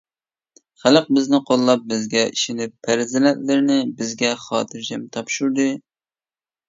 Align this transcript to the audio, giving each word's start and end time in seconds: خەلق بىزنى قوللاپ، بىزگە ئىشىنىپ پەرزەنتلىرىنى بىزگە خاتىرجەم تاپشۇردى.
خەلق 0.83 1.09
بىزنى 1.17 1.39
قوللاپ، 1.49 1.83
بىزگە 1.91 2.23
ئىشىنىپ 2.31 2.73
پەرزەنتلىرىنى 2.87 3.77
بىزگە 4.01 4.33
خاتىرجەم 4.47 5.05
تاپشۇردى. 5.19 5.69